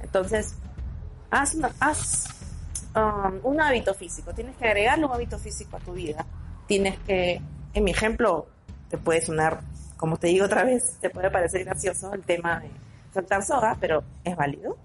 Entonces, 0.00 0.54
haz, 1.28 1.56
haz 1.80 2.28
um, 2.94 3.40
un 3.42 3.60
hábito 3.60 3.94
físico, 3.94 4.32
tienes 4.32 4.56
que 4.56 4.64
agregarle 4.64 5.06
un 5.06 5.12
hábito 5.12 5.40
físico 5.40 5.76
a 5.76 5.80
tu 5.80 5.94
vida. 5.94 6.24
Tienes 6.68 7.00
que, 7.00 7.42
en 7.74 7.82
mi 7.82 7.90
ejemplo, 7.90 8.46
te 8.88 8.96
puede 8.96 9.20
sonar, 9.20 9.58
como 9.96 10.18
te 10.18 10.28
digo 10.28 10.46
otra 10.46 10.62
vez, 10.62 10.98
te 11.00 11.10
puede 11.10 11.32
parecer 11.32 11.64
gracioso 11.64 12.14
el 12.14 12.22
tema 12.22 12.60
de 12.60 12.70
saltar 13.12 13.42
soga, 13.42 13.76
pero 13.80 14.04
es 14.22 14.36
válido. 14.36 14.76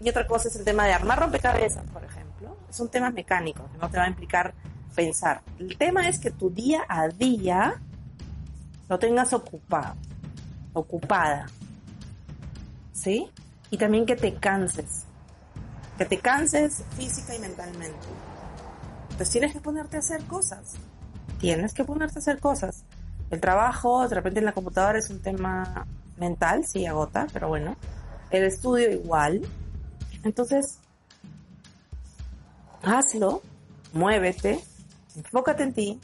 y 0.00 0.10
otra 0.10 0.26
cosa 0.26 0.48
es 0.48 0.56
el 0.56 0.66
tema 0.66 0.84
de 0.84 0.92
armar 0.92 1.18
rompecabezas, 1.18 1.90
por 1.94 2.04
ejemplo. 2.04 2.58
Son 2.68 2.90
temas 2.90 3.14
mecánicos 3.14 3.70
que 3.70 3.78
no 3.78 3.88
te 3.88 3.96
va 3.96 4.04
a 4.04 4.08
implicar 4.08 4.52
pensar. 4.98 5.42
El 5.60 5.78
tema 5.78 6.08
es 6.08 6.18
que 6.18 6.32
tu 6.32 6.50
día 6.50 6.80
a 6.88 7.06
día 7.06 7.80
lo 8.88 8.98
tengas 8.98 9.32
ocupado, 9.32 9.94
ocupada. 10.72 11.46
¿Sí? 12.92 13.30
Y 13.70 13.78
también 13.78 14.06
que 14.06 14.16
te 14.16 14.34
canses. 14.34 15.04
Que 15.98 16.04
te 16.04 16.18
canses 16.18 16.82
física 16.96 17.32
y 17.32 17.38
mentalmente. 17.38 18.08
Entonces 19.02 19.30
tienes 19.30 19.52
que 19.52 19.60
ponerte 19.60 19.94
a 19.94 20.00
hacer 20.00 20.24
cosas. 20.24 20.74
Tienes 21.38 21.74
que 21.74 21.84
ponerte 21.84 22.18
a 22.18 22.22
hacer 22.22 22.40
cosas. 22.40 22.84
El 23.30 23.40
trabajo, 23.40 24.08
de 24.08 24.16
repente 24.16 24.40
en 24.40 24.46
la 24.46 24.52
computadora 24.52 24.98
es 24.98 25.10
un 25.10 25.22
tema 25.22 25.86
mental, 26.16 26.66
sí 26.66 26.86
agota, 26.86 27.28
pero 27.32 27.46
bueno. 27.46 27.76
El 28.30 28.42
estudio 28.42 28.90
igual. 28.90 29.42
Entonces, 30.24 30.80
hazlo, 32.82 33.42
muévete, 33.92 34.60
enfócate 35.18 35.62
en 35.62 35.72
ti, 35.72 36.00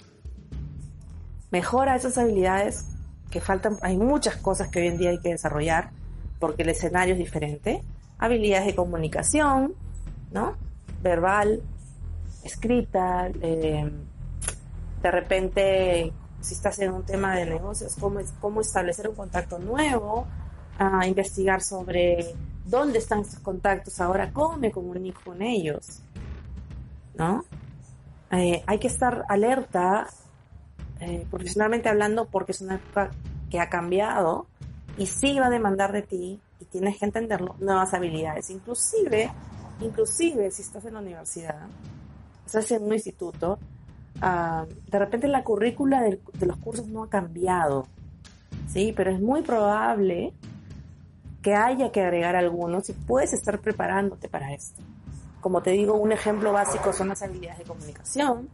mejora 1.51 1.97
esas 1.97 2.19
habilidades 2.19 2.87
que 3.31 3.41
faltan. 3.41 3.77
Hay 3.83 3.97
muchas 3.97 4.37
cosas 4.37 4.69
que 4.69 4.81
hoy 4.81 4.89
en 4.89 4.99
día 4.99 5.11
hay 5.11 5.19
que 5.19 5.31
desarrollar 5.31 5.91
porque 6.39 6.63
el 6.63 6.69
escenario 6.71 7.15
es 7.15 7.19
diferente. 7.19 7.83
Habilidades 8.19 8.67
de 8.67 8.75
comunicación, 8.75 9.75
¿no? 10.33 10.57
Verbal, 11.03 11.63
escrita, 12.45 13.29
eh, 13.41 13.91
de 15.03 15.11
repente 15.11 16.13
si 16.41 16.55
estás 16.55 16.79
en 16.81 16.93
un 16.93 17.05
tema 17.05 17.35
de 17.37 17.47
negocios, 17.47 17.97
cómo, 17.99 18.21
cómo 18.41 18.61
establecer 18.61 19.09
un 19.09 19.15
contacto 19.15 19.59
nuevo, 19.59 20.27
a 20.79 21.07
investigar 21.07 21.63
sobre 21.63 22.35
dónde 22.67 22.99
están 22.99 23.21
estos 23.21 23.39
contactos 23.39 24.01
ahora, 24.01 24.31
cómo 24.33 24.59
me 24.59 24.71
comunico 24.71 25.21
con 25.25 25.41
ellos, 25.41 26.03
¿no? 27.15 27.45
Eh, 28.31 28.63
hay 28.67 28.79
que 28.79 28.89
estar 28.89 29.25
alerta, 29.29 30.09
eh, 31.01 31.27
profesionalmente 31.31 31.89
hablando, 31.89 32.27
porque 32.27 32.53
es 32.53 32.61
una 32.61 32.77
época 32.77 33.11
que 33.51 33.61
ha 33.61 33.69
cambiado 33.69 34.47
y 34.97 35.07
sí 35.07 35.39
va 35.39 35.47
a 35.47 35.51
demandar 35.51 35.93
de 35.93 36.03
ti 36.03 36.41
y 36.61 36.65
tienes 36.67 36.99
que 36.99 37.05
entenderlo, 37.05 37.57
nuevas 37.59 37.95
habilidades, 37.95 38.51
inclusive, 38.51 39.31
inclusive 39.81 40.51
si 40.51 40.63
estás 40.63 40.85
en 40.85 40.95
la 40.95 41.01
universidad, 41.01 41.67
estás 42.47 42.71
en 42.71 42.85
un 42.85 42.93
instituto, 42.93 43.59
Ah, 44.21 44.67
de 44.91 44.99
repente 44.99 45.29
la 45.29 45.43
currícula 45.43 46.03
de, 46.03 46.21
los 46.47 46.57
cursos 46.59 46.87
no 46.87 47.03
ha 47.03 47.11
cambiado, 47.11 47.87
¿sí? 48.69 48.93
Pero 48.97 49.11
es 49.11 49.21
muy 49.21 49.43
probable 49.43 50.33
que 51.43 51.55
haya 51.55 51.91
que 51.91 52.01
agregar 52.01 52.37
algunos 52.37 52.89
y 52.89 52.93
puedes 52.93 53.33
estar 53.33 53.61
preparándote 53.61 54.29
para 54.29 54.55
esto. 54.55 54.81
Como 55.45 55.61
te 55.61 55.73
digo, 55.73 55.93
un 55.93 56.11
ejemplo 56.11 56.55
básico 56.55 56.95
son 56.95 57.11
las 57.11 57.21
habilidades 57.21 57.59
de 57.59 57.65
comunicación, 57.65 58.49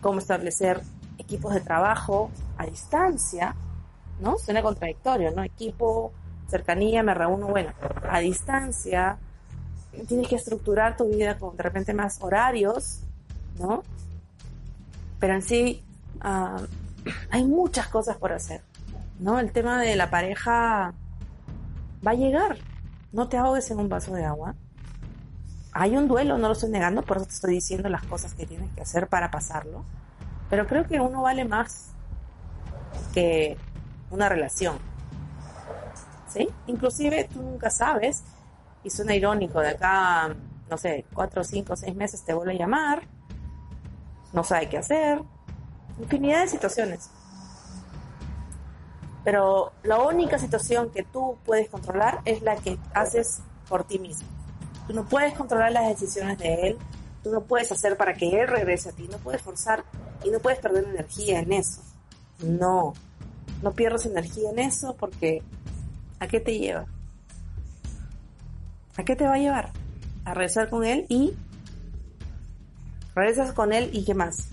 cómo 0.00 0.20
establecer 0.20 0.80
equipos 1.18 1.52
de 1.52 1.60
trabajo 1.60 2.30
a 2.58 2.64
distancia, 2.64 3.56
¿no? 4.20 4.38
Suena 4.38 4.62
contradictorio, 4.62 5.32
¿no? 5.32 5.42
Equipo, 5.42 6.12
cercanía, 6.46 7.02
me 7.02 7.12
reúno, 7.12 7.48
bueno, 7.48 7.72
a 8.08 8.20
distancia, 8.20 9.18
tienes 10.06 10.28
que 10.28 10.36
estructurar 10.36 10.96
tu 10.96 11.08
vida 11.08 11.36
con 11.40 11.56
de 11.56 11.62
repente 11.64 11.92
más 11.92 12.22
horarios, 12.22 13.00
¿no? 13.58 13.82
Pero 15.18 15.34
en 15.34 15.42
sí 15.42 15.82
ah, 16.20 16.60
hay 17.30 17.44
muchas 17.44 17.88
cosas 17.88 18.16
por 18.16 18.30
hacer, 18.30 18.60
¿no? 19.18 19.40
El 19.40 19.50
tema 19.50 19.80
de 19.80 19.96
la 19.96 20.08
pareja 20.08 20.94
va 22.06 22.10
a 22.12 22.14
llegar. 22.14 22.58
No 23.10 23.26
te 23.28 23.38
ahogues 23.38 23.68
en 23.72 23.80
un 23.80 23.88
vaso 23.88 24.14
de 24.14 24.24
agua. 24.24 24.54
Hay 25.72 25.96
un 25.96 26.08
duelo, 26.08 26.38
no 26.38 26.48
lo 26.48 26.52
estoy 26.52 26.70
negando, 26.70 27.02
por 27.02 27.16
eso 27.16 27.26
te 27.26 27.32
estoy 27.32 27.54
diciendo 27.54 27.88
las 27.88 28.04
cosas 28.04 28.34
que 28.34 28.46
tienes 28.46 28.70
que 28.74 28.82
hacer 28.82 29.08
para 29.08 29.30
pasarlo. 29.30 29.84
Pero 30.50 30.66
creo 30.66 30.86
que 30.86 31.00
uno 31.00 31.22
vale 31.22 31.44
más 31.44 31.92
que 33.14 33.56
una 34.10 34.28
relación. 34.28 34.78
¿Sí? 36.28 36.48
Inclusive 36.66 37.28
tú 37.32 37.42
nunca 37.42 37.70
sabes, 37.70 38.22
y 38.84 38.90
suena 38.90 39.14
irónico, 39.14 39.60
de 39.60 39.70
acá, 39.70 40.34
no 40.68 40.76
sé, 40.76 41.04
cuatro, 41.12 41.44
cinco, 41.44 41.76
seis 41.76 41.94
meses 41.94 42.24
te 42.24 42.34
vuelve 42.34 42.52
a 42.54 42.58
llamar 42.58 43.02
no 44.32 44.44
sabe 44.44 44.68
qué 44.68 44.78
hacer, 44.78 45.22
infinidad 45.98 46.40
de 46.40 46.48
situaciones. 46.48 47.10
Pero 49.24 49.72
la 49.82 50.00
única 50.00 50.38
situación 50.38 50.90
que 50.90 51.04
tú 51.04 51.36
puedes 51.44 51.68
controlar 51.68 52.20
es 52.24 52.42
la 52.42 52.56
que 52.56 52.78
haces 52.94 53.40
por 53.68 53.84
ti 53.84 53.98
mismo. 53.98 54.26
Tú 54.86 54.94
no 54.94 55.04
puedes 55.06 55.34
controlar 55.34 55.72
las 55.72 55.88
decisiones 55.88 56.38
de 56.38 56.54
él, 56.68 56.78
tú 57.22 57.30
no 57.30 57.42
puedes 57.42 57.70
hacer 57.70 57.96
para 57.96 58.14
que 58.14 58.28
él 58.40 58.48
regrese 58.48 58.88
a 58.88 58.92
ti, 58.92 59.08
no 59.10 59.18
puedes 59.18 59.42
forzar 59.42 59.84
y 60.24 60.30
no 60.30 60.40
puedes 60.40 60.58
perder 60.58 60.84
energía 60.84 61.40
en 61.40 61.52
eso. 61.52 61.82
No, 62.42 62.94
no 63.62 63.72
pierdas 63.72 64.06
energía 64.06 64.50
en 64.50 64.58
eso 64.58 64.96
porque 64.96 65.42
¿a 66.18 66.26
qué 66.26 66.40
te 66.40 66.58
lleva? 66.58 66.86
¿A 68.96 69.04
qué 69.04 69.16
te 69.16 69.24
va 69.24 69.34
a 69.34 69.38
llevar? 69.38 69.72
A 70.24 70.34
regresar 70.34 70.68
con 70.68 70.84
él 70.84 71.06
y 71.08 71.34
Regresas 73.14 73.52
con 73.52 73.72
él 73.72 73.90
y 73.92 74.04
qué 74.04 74.14
más. 74.14 74.48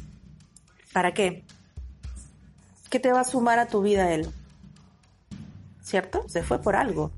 ¿Para 0.94 1.14
qué? 1.14 1.46
¿Qué 2.90 3.00
te 3.00 3.14
va 3.14 3.22
a 3.22 3.26
sumar 3.26 3.58
a 3.60 3.68
tu 3.68 3.82
vida 3.82 4.12
él? 4.12 4.30
¿Cierto? 5.82 6.28
Se 6.28 6.44
fue 6.44 6.60
por 6.60 6.76
algo. 6.76 7.12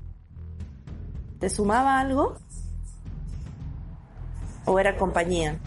¿Te 1.40 1.50
sumaba 1.50 1.98
algo? 1.98 2.36
¿O 4.64 4.78
era 4.78 4.96
compañía? 4.96 5.58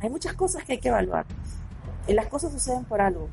Hay 0.00 0.10
muchas 0.10 0.34
cosas 0.34 0.64
que 0.64 0.72
hay 0.72 0.78
que 0.78 0.88
evaluar. 0.88 1.26
Y 2.06 2.14
las 2.14 2.26
cosas 2.26 2.52
suceden 2.52 2.84
por 2.84 3.00
algo. 3.00 3.28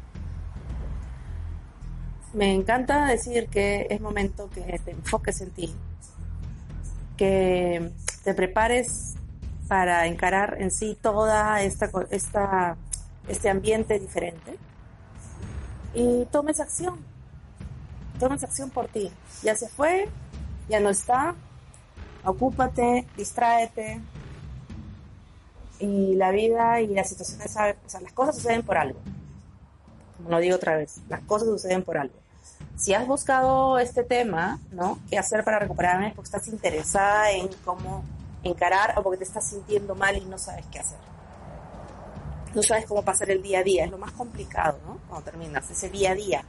Me 2.34 2.54
encanta 2.54 3.06
decir 3.06 3.48
que 3.48 3.88
es 3.90 4.02
momento 4.02 4.50
que 4.50 4.80
te 4.84 4.92
enfoques 4.92 5.42
en 5.42 5.52
ti. 5.52 5.74
Que 7.16 7.92
te 8.24 8.34
prepares 8.34 9.16
para 9.68 10.06
encarar 10.08 10.58
en 10.60 10.72
sí 10.72 10.98
toda 11.02 11.62
esta, 11.62 11.90
esta, 12.12 12.78
este 13.28 13.50
ambiente 13.50 13.98
diferente. 14.00 14.58
Y 15.94 16.26
tomes 16.26 16.60
acción. 16.60 17.00
Tomes 18.20 18.44
acción 18.44 18.70
por 18.70 18.88
ti. 18.88 19.12
Ya 19.42 19.56
se 19.56 19.68
fue, 19.68 20.08
ya 20.70 20.80
no 20.80 20.90
está. 20.90 21.34
Ocúpate, 22.24 23.08
distráete. 23.16 24.02
Y 25.80 26.16
la 26.16 26.32
vida 26.32 26.82
y 26.82 26.88
las 26.88 27.10
situaciones, 27.10 27.48
o 27.52 27.90
sea, 27.90 28.02
las 28.02 28.14
cosas 28.14 28.36
suceden 28.36 28.64
por 28.64 28.78
algo. 28.78 29.00
Como 30.18 30.30
lo 30.30 30.40
digo 30.40 30.56
otra 30.56 30.76
vez, 30.76 30.98
las 31.10 31.22
cosas 31.22 31.48
suceden 31.48 31.84
por 31.84 31.98
algo. 31.98 32.16
Si 32.76 32.94
has 32.94 33.08
buscado 33.08 33.80
este 33.80 34.04
tema, 34.04 34.60
¿no? 34.72 35.00
¿Qué 35.10 35.18
hacer 35.18 35.44
para 35.44 35.60
recuperarme? 35.60 36.14
Porque 36.16 36.28
estás 36.28 36.48
interesada 36.48 37.32
en 37.32 37.50
cómo 37.64 38.04
encarar 38.44 38.94
o 38.98 39.04
porque 39.04 39.18
te 39.18 39.24
estás 39.24 39.50
sintiendo 39.50 39.96
mal 39.96 40.18
y 40.18 40.26
no 40.26 40.38
sabes 40.38 40.66
qué 40.72 40.80
hacer. 40.80 40.98
No 42.54 42.64
sabes 42.64 42.86
cómo 42.86 43.04
pasar 43.04 43.30
el 43.30 43.42
día 43.42 43.60
a 43.60 43.64
día, 43.64 43.86
es 43.86 43.92
lo 43.92 43.98
más 43.98 44.12
complicado, 44.12 44.80
¿no? 44.86 45.00
Cuando 45.08 45.30
terminas, 45.30 45.70
ese 45.70 45.90
día 45.90 46.12
a 46.12 46.16
día, 46.16 46.44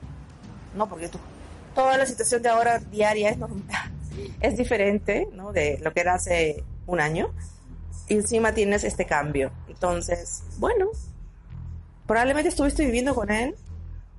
¿no? 0.75 0.89
Porque 0.89 1.09
tú, 1.09 1.19
toda 1.75 1.97
la 1.97 2.07
situación 2.07 2.43
de 2.43 2.49
ahora 2.49 2.79
diaria 2.79 3.31
es, 3.31 3.39
es 4.41 4.57
diferente, 4.57 5.29
¿no? 5.33 5.53
De 5.53 5.79
lo 5.83 5.93
que 5.93 6.01
era 6.01 6.15
hace 6.15 6.63
un 6.87 7.01
año. 7.01 7.31
Y 8.07 8.15
encima 8.15 8.53
tienes 8.53 8.85
este 8.85 9.07
cambio. 9.07 9.51
Entonces, 9.69 10.43
bueno, 10.59 10.87
probablemente 12.07 12.49
estuviste 12.49 12.85
viviendo 12.85 13.15
con 13.15 13.31
él, 13.31 13.55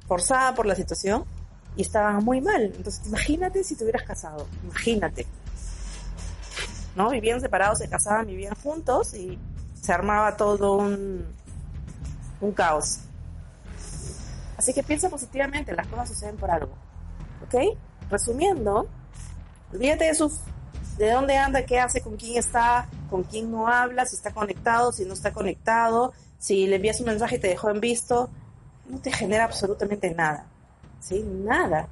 forzada 0.07 0.53
por 0.53 0.65
la 0.65 0.75
situación, 0.75 1.25
y 1.75 1.81
estaba 1.81 2.19
muy 2.19 2.41
mal. 2.41 2.73
Entonces, 2.75 3.07
imagínate 3.07 3.63
si 3.63 3.75
te 3.75 3.83
hubieras 3.83 4.03
casado, 4.03 4.47
imagínate. 4.63 5.25
¿no? 6.95 7.09
Vivían 7.09 7.39
separados, 7.39 7.79
se 7.79 7.87
casaban, 7.87 8.27
vivían 8.27 8.55
juntos 8.55 9.13
y 9.13 9.39
se 9.81 9.93
armaba 9.93 10.35
todo 10.35 10.77
un, 10.77 11.25
un 12.41 12.51
caos. 12.51 12.99
Así 14.57 14.73
que 14.73 14.83
piensa 14.83 15.09
positivamente, 15.09 15.73
las 15.73 15.87
cosas 15.87 16.09
suceden 16.09 16.35
por 16.35 16.51
algo. 16.51 16.73
¿Ok? 17.45 17.77
Resumiendo, 18.09 18.89
olvídate 19.71 20.05
de 20.05 20.15
sus 20.15 20.41
de 20.97 21.11
dónde 21.11 21.37
anda, 21.37 21.65
qué 21.65 21.79
hace, 21.79 22.01
con 22.01 22.17
quién 22.17 22.37
está, 22.37 22.85
con 23.09 23.23
quién 23.23 23.51
no 23.51 23.67
habla, 23.67 24.05
si 24.05 24.15
está 24.15 24.31
conectado, 24.31 24.91
si 24.91 25.05
no 25.05 25.13
está 25.13 25.33
conectado, 25.33 26.13
si 26.37 26.67
le 26.67 26.77
envías 26.77 26.99
un 26.99 27.07
mensaje 27.07 27.35
y 27.35 27.39
te 27.39 27.47
dejó 27.47 27.69
en 27.69 27.79
visto, 27.79 28.29
no 28.87 28.99
te 28.99 29.11
genera 29.11 29.45
absolutamente 29.45 30.13
nada. 30.13 30.45
¿Sí? 30.99 31.23
Nada. 31.23 31.87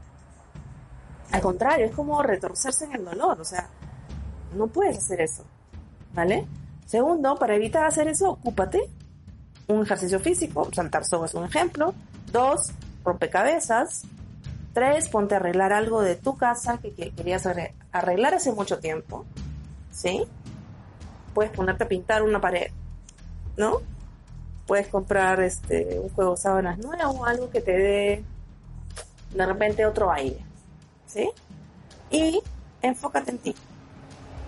Al 1.31 1.41
contrario, 1.41 1.86
es 1.86 1.95
como 1.95 2.21
retorcerse 2.24 2.86
en 2.86 2.95
el 2.95 3.05
dolor. 3.05 3.39
O 3.41 3.45
sea, 3.45 3.69
no 4.55 4.67
puedes 4.67 4.97
hacer 4.97 5.21
eso. 5.21 5.43
¿Vale? 6.13 6.47
Segundo, 6.86 7.38
para 7.38 7.55
evitar 7.55 7.86
hacer 7.86 8.07
eso, 8.07 8.31
ocúpate. 8.31 8.89
Un 9.67 9.83
ejercicio 9.83 10.19
físico, 10.19 10.69
saltar 10.74 11.05
soga 11.05 11.25
es 11.25 11.33
un 11.33 11.43
ejemplo. 11.43 11.93
Dos, 12.31 12.71
rompecabezas. 13.03 14.03
Tres, 14.74 15.09
ponte 15.09 15.36
a 15.36 15.38
arreglar 15.38 15.74
algo 15.74 16.01
de 16.01 16.15
tu 16.15 16.38
casa 16.38 16.77
que 16.77 16.93
querías 16.93 17.45
arreglar 17.91 18.36
hace 18.36 18.51
mucho 18.53 18.79
tiempo. 18.79 19.25
¿sí? 19.97 20.24
Puedes 21.38 21.51
ponerte 21.51 21.84
a 21.84 21.88
pintar 21.88 22.24
una 22.24 22.41
pared, 22.41 22.72
¿no? 23.58 23.82
Puedes 24.65 24.88
comprar 24.88 25.39
este 25.39 26.00
un 26.00 26.10
juego 26.10 26.32
de 26.32 26.38
sábanas 26.38 26.79
nuevo, 26.79 27.27
algo 27.27 27.51
que 27.51 27.62
te 27.62 27.77
dé 27.77 28.24
de 29.36 29.46
repente 29.46 29.86
otro 29.86 30.12
aire, 30.12 30.44
¿sí? 31.06 31.29
Y 32.10 32.41
enfócate 32.82 33.29
en 33.29 33.38
ti, 33.38 33.56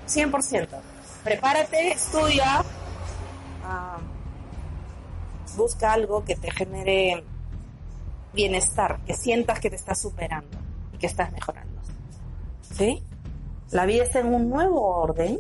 100%. 0.08 0.68
Prepárate, 1.24 1.90
estudia, 1.90 2.64
ah, 3.64 4.00
busca 5.56 5.94
algo 5.94 6.26
que 6.26 6.38
te 6.38 6.50
genere 6.50 7.24
bienestar, 8.34 8.98
que 9.06 9.14
sientas 9.14 9.60
que 9.60 9.70
te 9.70 9.76
estás 9.76 10.02
superando 10.02 10.58
y 10.92 10.98
que 10.98 11.06
estás 11.06 11.32
mejorando. 11.34 11.82
¿Sí? 12.76 13.04
La 13.70 13.86
vida 13.86 14.02
está 14.02 14.22
en 14.22 14.34
un 14.34 14.50
nuevo 14.50 14.82
orden, 14.88 15.40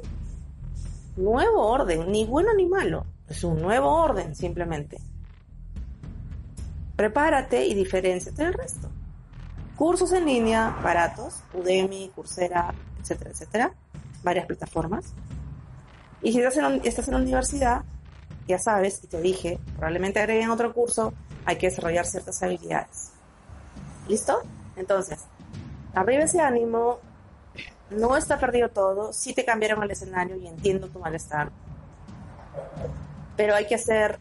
nuevo 1.24 1.68
orden, 1.68 2.12
ni 2.12 2.26
bueno 2.26 2.54
ni 2.54 2.66
malo, 2.66 3.06
es 3.28 3.44
un 3.44 3.62
nuevo 3.62 3.90
orden 3.90 4.36
simplemente. 4.36 4.98
Prepárate 6.96 7.66
y 7.66 7.76
diferenciate 7.76 8.44
del 8.44 8.54
resto. 8.54 8.90
Cursos 9.76 10.12
en 10.12 10.26
línea, 10.26 10.78
baratos, 10.84 11.44
Udemy, 11.54 12.12
Coursera, 12.14 12.74
etcétera, 13.00 13.32
etcétera, 13.32 13.74
varias 14.24 14.46
plataformas. 14.46 15.14
Y 16.22 16.34
si 16.34 16.40
estás 16.40 16.58
en, 16.58 16.82
estás 16.84 17.08
en 17.08 17.14
la 17.14 17.22
universidad, 17.22 17.84
ya 18.48 18.60
sabes, 18.60 19.02
y 19.04 19.08
te 19.08 19.22
dije, 19.22 19.60
probablemente 19.76 20.20
agreguen 20.20 20.50
otro 20.50 20.74
curso, 20.74 21.14
hay 21.46 21.58
que 21.58 21.70
desarrollar 21.70 22.06
ciertas 22.06 22.42
habilidades. 22.44 23.12
¿Listo? 24.08 24.42
Entonces, 24.76 25.20
arriba 25.94 26.24
ese 26.24 26.42
ánimo, 26.42 27.00
no 27.91 28.17
está 28.17 28.39
perdido 28.39 28.69
todo, 28.69 29.13
sí 29.13 29.34
te 29.34 29.46
cambiaron 29.46 29.84
el 29.84 29.91
escenario 29.91 30.36
y 30.38 30.48
entiendo 30.48 30.88
tu 30.88 31.00
malestar, 31.00 31.51
pero 33.36 33.55
hay 33.55 33.67
que 33.67 33.77
ser 33.77 34.19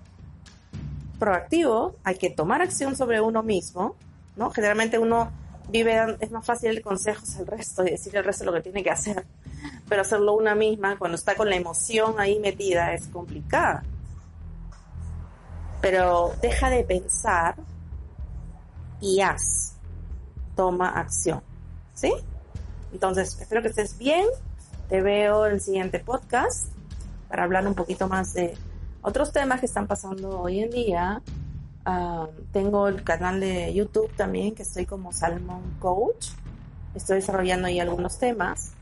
proactivo, 1.19 1.97
hay 2.05 2.17
que 2.17 2.31
tomar 2.31 2.63
acción 2.63 2.97
sobre 2.97 3.21
uno 3.21 3.43
mismo, 3.43 3.97
¿no? 4.37 4.51
Generalmente 4.51 4.99
uno 4.99 5.31
vive, 5.69 6.17
es 6.21 6.31
más 6.31 6.47
fácil 6.47 6.71
el 6.71 6.83
consejos 6.83 7.37
al 7.37 7.47
resto 7.47 7.85
y 7.85 7.91
decirle 7.91 8.21
al 8.21 8.25
resto 8.25 8.45
lo 8.45 8.53
que 8.53 8.61
tiene 8.61 8.83
que 8.83 8.91
hacer, 8.91 9.27
pero 9.89 10.03
hacerlo 10.03 10.35
una 10.35 10.55
misma 10.55 10.97
cuando 10.97 11.17
está 11.17 11.35
con 11.35 11.51
la 11.51 11.57
emoción 11.57 12.21
ahí 12.21 12.39
metida 12.39 12.95
es 12.95 13.09
complicada 13.09 13.83
pero 15.81 16.33
deja 16.41 16.71
de 16.71 16.85
pensar 16.85 17.57
y 19.01 19.21
haz. 19.21 19.75
Toma 20.57 20.89
acción. 20.89 21.43
¿Sí? 21.95 22.13
Entonces, 22.93 23.37
espero 23.41 23.63
que 23.63 23.69
estés 23.69 23.99
bien. 23.99 24.27
Te 24.89 25.01
veo 25.03 25.47
en 25.47 25.55
el 25.55 25.61
siguiente 25.61 25.99
podcast 26.01 26.69
para 27.29 27.45
hablar 27.45 27.67
un 27.67 27.75
poquito 27.75 28.09
más 28.09 28.33
de 28.33 28.57
otros 29.03 29.33
temas 29.33 29.61
que 29.61 29.67
están 29.67 29.87
pasando 29.87 30.41
hoy 30.41 30.61
en 30.61 30.71
día. 30.71 31.23
Ah, 31.85 32.29
tengo 32.53 32.89
el 32.89 33.03
canal 33.05 33.41
de 33.41 33.73
YouTube 33.73 34.11
también, 34.17 34.55
que 34.55 34.63
estoy 34.63 34.87
como 34.87 35.13
Salmon 35.13 35.77
Coach. 35.79 36.29
Estoy 36.95 37.17
desarrollando 37.17 37.69
ahí 37.69 37.81
algunos 37.81 38.19
temas. 38.19 38.73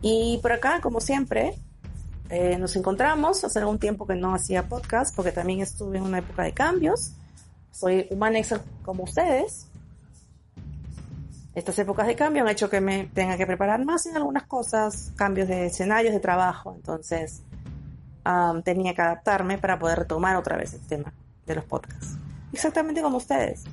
Y 0.00 0.38
por 0.42 0.52
acá, 0.52 0.80
como 0.80 1.00
siempre, 1.00 1.54
eh, 2.30 2.58
nos 2.58 2.76
encontramos 2.76 3.42
hace 3.42 3.58
algún 3.58 3.78
tiempo 3.78 4.06
que 4.06 4.14
no 4.14 4.34
hacía 4.34 4.68
podcast 4.68 5.16
porque 5.16 5.32
también 5.32 5.60
estuve 5.60 5.96
en 5.96 6.04
una 6.04 6.18
época 6.18 6.42
de 6.42 6.52
cambios. 6.52 7.12
Soy 7.72 8.06
humana 8.10 8.38
como 8.82 9.04
ustedes. 9.04 9.66
Estas 11.58 11.76
épocas 11.80 12.06
de 12.06 12.14
cambio 12.14 12.42
han 12.42 12.48
hecho 12.48 12.70
que 12.70 12.80
me 12.80 13.06
tenga 13.06 13.36
que 13.36 13.44
preparar 13.44 13.84
más 13.84 14.06
en 14.06 14.16
algunas 14.16 14.44
cosas, 14.44 15.12
cambios 15.16 15.48
de 15.48 15.66
escenarios 15.66 16.14
de 16.14 16.20
trabajo. 16.20 16.72
Entonces 16.72 17.42
tenía 18.62 18.94
que 18.94 19.02
adaptarme 19.02 19.58
para 19.58 19.76
poder 19.76 19.98
retomar 19.98 20.36
otra 20.36 20.56
vez 20.56 20.72
el 20.74 20.86
tema 20.86 21.12
de 21.46 21.56
los 21.56 21.64
podcasts. 21.64 22.16
Exactamente 22.52 23.02
como 23.02 23.16
ustedes. 23.16 23.64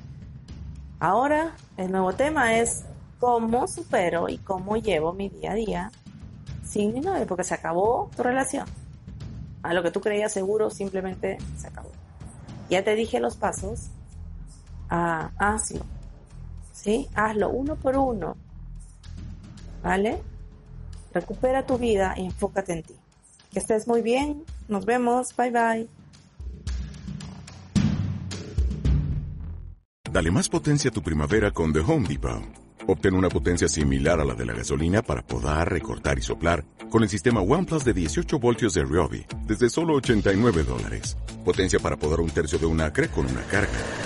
Ahora 0.98 1.54
el 1.76 1.92
nuevo 1.92 2.12
tema 2.12 2.58
es 2.58 2.84
cómo 3.20 3.68
supero 3.68 4.28
y 4.28 4.38
cómo 4.38 4.76
llevo 4.76 5.12
mi 5.12 5.28
día 5.28 5.52
a 5.52 5.54
día 5.54 5.92
sin 6.64 6.92
ni 6.92 7.00
nada, 7.00 7.24
porque 7.24 7.44
se 7.44 7.54
acabó 7.54 8.10
tu 8.16 8.24
relación. 8.24 8.66
A 9.62 9.72
lo 9.74 9.84
que 9.84 9.92
tú 9.92 10.00
creías 10.00 10.32
seguro 10.32 10.70
simplemente 10.70 11.38
se 11.56 11.68
acabó. 11.68 11.92
Ya 12.68 12.82
te 12.82 12.96
dije 12.96 13.20
los 13.20 13.36
pasos. 13.36 13.90
Ah, 14.90 15.30
hazlo. 15.38 15.82
¿Sí? 16.76 17.08
Hazlo 17.14 17.50
uno 17.50 17.76
por 17.76 17.96
uno. 17.96 18.36
¿Vale? 19.82 20.22
Recupera 21.12 21.66
tu 21.66 21.78
vida 21.78 22.14
y 22.16 22.26
enfócate 22.26 22.74
en 22.74 22.82
ti. 22.82 22.94
Que 23.52 23.58
estés 23.58 23.88
muy 23.88 24.02
bien. 24.02 24.44
Nos 24.68 24.84
vemos. 24.84 25.34
Bye 25.36 25.50
bye. 25.50 25.88
Dale 30.12 30.30
más 30.30 30.48
potencia 30.48 30.90
a 30.90 30.92
tu 30.92 31.02
primavera 31.02 31.50
con 31.50 31.72
The 31.72 31.80
Home 31.80 32.08
Depot. 32.08 32.42
Obtén 32.88 33.14
una 33.14 33.28
potencia 33.28 33.68
similar 33.68 34.20
a 34.20 34.24
la 34.24 34.34
de 34.34 34.46
la 34.46 34.52
gasolina 34.52 35.02
para 35.02 35.22
podar, 35.22 35.72
recortar 35.72 36.18
y 36.18 36.22
soplar 36.22 36.64
con 36.90 37.02
el 37.02 37.08
sistema 37.08 37.40
OnePlus 37.40 37.84
de 37.84 37.92
18 37.92 38.38
voltios 38.38 38.74
de 38.74 38.84
Ryobi 38.84 39.26
desde 39.46 39.68
solo 39.68 39.94
89 39.94 40.62
dólares. 40.62 41.16
Potencia 41.44 41.80
para 41.80 41.96
podar 41.96 42.20
un 42.20 42.30
tercio 42.30 42.58
de 42.58 42.66
un 42.66 42.80
acre 42.80 43.08
con 43.08 43.26
una 43.26 43.42
carga. 43.42 44.05